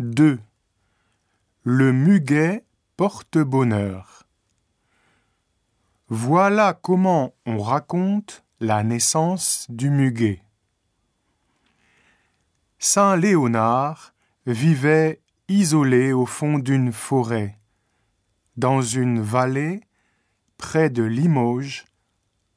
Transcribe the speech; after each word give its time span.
2. 0.00 0.40
Le 1.62 1.92
muguet 1.92 2.64
porte 2.96 3.38
bonheur. 3.38 4.26
Voilà 6.08 6.74
comment 6.74 7.32
on 7.46 7.60
raconte 7.60 8.42
la 8.58 8.82
naissance 8.82 9.66
du 9.68 9.90
muguet. 9.90 10.42
Saint 12.80 13.14
Léonard 13.14 14.14
vivait 14.46 15.20
isolé 15.46 16.12
au 16.12 16.26
fond 16.26 16.58
d'une 16.58 16.90
forêt, 16.90 17.56
dans 18.56 18.82
une 18.82 19.20
vallée 19.20 19.80
près 20.58 20.90
de 20.90 21.04
Limoges, 21.04 21.84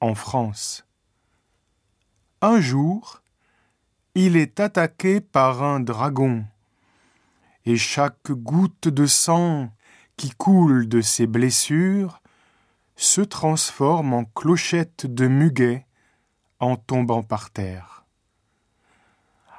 en 0.00 0.16
France. 0.16 0.84
Un 2.40 2.60
jour, 2.60 3.22
il 4.16 4.34
est 4.36 4.58
attaqué 4.58 5.20
par 5.20 5.62
un 5.62 5.78
dragon 5.78 6.44
et 7.66 7.76
chaque 7.76 8.30
goutte 8.30 8.88
de 8.88 9.06
sang 9.06 9.72
qui 10.16 10.30
coule 10.30 10.88
de 10.88 11.00
ses 11.00 11.26
blessures 11.26 12.20
se 12.96 13.20
transforme 13.22 14.12
en 14.12 14.24
clochette 14.24 15.06
de 15.06 15.26
muguet 15.26 15.86
en 16.58 16.76
tombant 16.76 17.22
par 17.22 17.50
terre. 17.50 18.04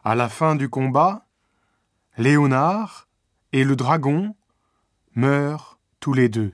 À 0.04 0.16
la 0.16 0.30
fin 0.30 0.56
du 0.56 0.70
combat, 0.70 1.26
Léonard 2.18 3.08
et 3.52 3.64
le 3.64 3.76
dragon 3.76 4.36
meurent 5.16 5.80
tous 6.00 6.14
les 6.14 6.30
deux, 6.30 6.54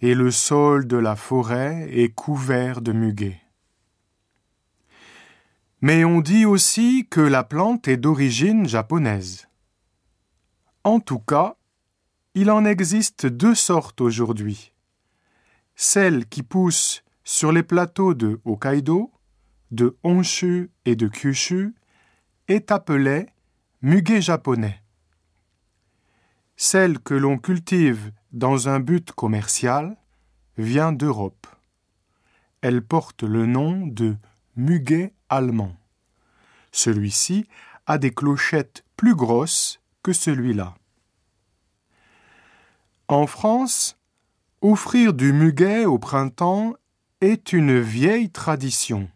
et 0.00 0.14
le 0.14 0.30
sol 0.30 0.86
de 0.86 0.96
la 0.96 1.16
forêt 1.16 1.88
est 1.90 2.14
couvert 2.14 2.80
de 2.80 2.92
muguet. 2.92 3.40
Mais 5.80 6.04
on 6.04 6.20
dit 6.20 6.46
aussi 6.46 7.06
que 7.10 7.20
la 7.20 7.44
plante 7.44 7.88
est 7.88 7.96
d'origine 7.96 8.68
japonaise. 8.68 9.48
En 10.84 10.98
tout 10.98 11.20
cas, 11.20 11.56
il 12.34 12.50
en 12.50 12.64
existe 12.64 13.26
deux 13.26 13.54
sortes 13.54 14.00
aujourd'hui. 14.00 14.72
Celle 15.76 16.26
qui 16.26 16.42
pousse 16.42 17.04
sur 17.22 17.52
les 17.52 17.62
plateaux 17.62 18.14
de 18.14 18.40
Hokkaido, 18.44 19.12
de 19.70 19.96
Honshu 20.02 20.70
et 20.84 20.96
de 20.96 21.06
Kyushu 21.06 21.74
est 22.48 22.72
appelée 22.72 23.26
muguet 23.80 24.20
japonais. 24.20 24.82
Celle 26.56 26.98
que 26.98 27.14
l'on 27.14 27.38
cultive 27.38 28.12
dans 28.32 28.68
un 28.68 28.80
but 28.80 29.12
commercial 29.12 29.96
vient 30.58 30.92
d'Europe. 30.92 31.46
Elle 32.60 32.82
porte 32.82 33.22
le 33.22 33.46
nom 33.46 33.86
de 33.86 34.16
muguet 34.56 35.14
allemand. 35.28 35.76
Celui-ci 36.72 37.46
a 37.86 37.98
des 37.98 38.12
clochettes 38.12 38.84
plus 38.96 39.14
grosses 39.14 39.81
que 40.02 40.12
celui-là. 40.12 40.74
En 43.08 43.26
France, 43.26 43.98
offrir 44.60 45.12
du 45.12 45.32
muguet 45.32 45.84
au 45.84 45.98
printemps 45.98 46.74
est 47.20 47.52
une 47.52 47.80
vieille 47.80 48.30
tradition. 48.30 49.08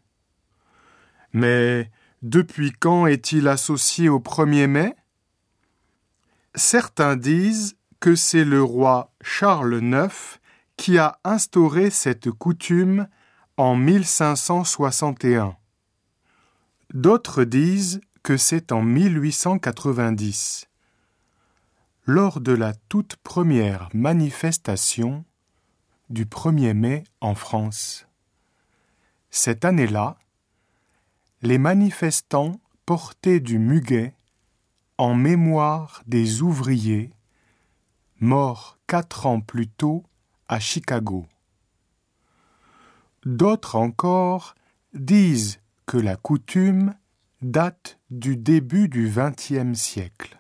Mais 1.33 1.91
depuis 2.23 2.73
quand 2.73 3.07
est-il 3.07 3.49
associé 3.49 4.09
au 4.09 4.21
1er 4.21 4.67
mai? 4.67 4.95
Certains 6.55 7.17
disent 7.17 7.77
que 8.01 8.15
c'est 8.15 8.45
le 8.45 8.63
roi 8.63 9.13
Charles 9.23 9.81
IX 9.83 10.39
qui 10.77 10.99
a 10.99 11.19
instauré 11.25 11.91
cette 11.91 12.31
coutume 12.31 13.09
en 13.57 13.77
1561. 13.77 15.57
D'autres 16.93 17.45
disent 17.45 18.01
que 18.23 18.37
c'est 18.37 18.73
en 18.73 18.83
1890 18.83 20.69
lors 22.09 22.41
de 22.41 22.53
la 22.53 22.73
toute 22.89 23.17
première 23.17 23.89
manifestation 23.93 25.25
du 26.09 26.25
1er 26.25 26.73
mai 26.73 27.03
en 27.21 27.35
France. 27.35 28.07
Cette 29.31 29.65
année-là, 29.65 30.17
les 31.43 31.59
manifestants 31.59 32.61
portaient 32.87 33.41
du 33.41 33.59
muguet 33.59 34.15
en 34.99 35.17
mémoire 35.17 36.05
des 36.07 36.43
ouvriers 36.43 37.13
morts 38.21 38.79
quatre 38.87 39.27
ans 39.27 39.41
plus 39.41 39.67
tôt 39.67 40.05
à 40.47 40.61
Chicago. 40.61 41.27
D'autres 43.25 43.75
encore 43.75 44.55
disent 44.95 45.59
que 45.87 45.97
la 45.97 46.15
coutume 46.15 46.95
date 47.43 47.99
du 48.11 48.37
début 48.37 48.89
du 48.89 49.13
XXe 49.13 49.77
siècle 49.77 50.36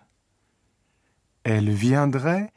elle 1.46 1.70
viendrait 1.70 2.52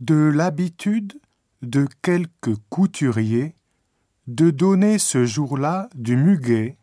de 0.00 0.14
l'habitude 0.14 1.20
de 1.60 1.86
quelques 2.00 2.56
couturiers 2.70 3.54
de 4.26 4.50
donner 4.50 4.98
ce 4.98 5.26
jour-là 5.26 5.90
du 5.94 6.16
muguet 6.16 6.78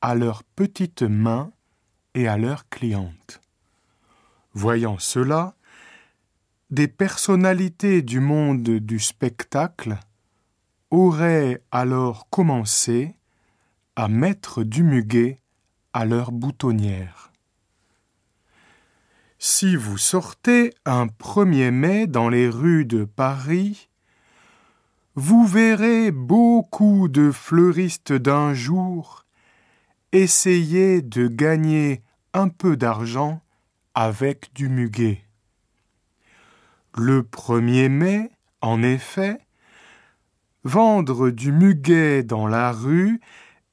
à 0.00 0.14
leurs 0.14 0.44
petites 0.44 1.02
mains 1.02 1.50
et 2.14 2.28
à 2.28 2.38
leurs 2.38 2.68
clientes. 2.68 3.40
Voyant 4.52 4.96
cela, 5.00 5.56
des 6.70 6.86
personnalités 6.86 8.02
du 8.02 8.20
monde 8.20 8.62
du 8.62 9.00
spectacle 9.00 9.98
auraient 10.92 11.64
alors 11.72 12.28
commencé 12.30 13.16
à 13.96 14.06
mettre 14.06 14.62
du 14.62 14.84
muguet 14.84 15.40
à 15.92 16.04
leurs 16.04 16.30
boutonnières. 16.30 17.32
Si 19.46 19.76
vous 19.76 19.98
sortez 19.98 20.72
un 20.86 21.04
1er 21.04 21.70
mai 21.70 22.06
dans 22.06 22.30
les 22.30 22.48
rues 22.48 22.86
de 22.86 23.04
Paris, 23.04 23.90
vous 25.16 25.46
verrez 25.46 26.10
beaucoup 26.12 27.08
de 27.08 27.30
fleuristes 27.30 28.14
d'un 28.14 28.54
jour 28.54 29.26
essayer 30.12 31.02
de 31.02 31.28
gagner 31.28 32.02
un 32.32 32.48
peu 32.48 32.78
d'argent 32.78 33.42
avec 33.92 34.50
du 34.54 34.70
muguet. 34.70 35.26
Le 36.96 37.20
1er 37.20 37.90
mai, 37.90 38.30
en 38.62 38.82
effet, 38.82 39.36
vendre 40.62 41.28
du 41.28 41.52
muguet 41.52 42.22
dans 42.22 42.46
la 42.46 42.72
rue 42.72 43.20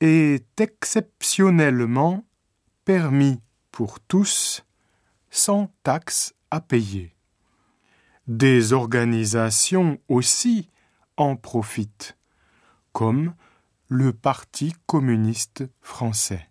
est 0.02 0.59
exceptionnellement 0.59 2.26
permis 2.84 3.40
pour 3.72 4.02
tous 4.02 4.66
sans 5.31 5.74
taxes 5.81 6.36
à 6.52 6.62
payer. 6.62 7.16
Des 8.28 8.74
organisations 8.74 9.97
aussi 10.08 10.69
en 11.18 11.36
profitent, 11.36 12.16
comme 12.92 13.34
le 13.88 14.14
Parti 14.14 14.74
communiste 14.86 15.64
français. 15.81 16.50